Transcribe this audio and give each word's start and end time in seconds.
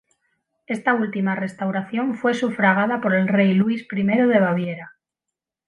Esta 0.65 0.95
última 0.95 1.35
restauración 1.35 2.15
fue 2.15 2.33
sufragada 2.33 3.01
por 3.01 3.13
el 3.13 3.27
rey 3.27 3.53
Luis 3.53 3.83
I 3.91 4.03
de 4.03 4.39
Baviera. 4.39 4.97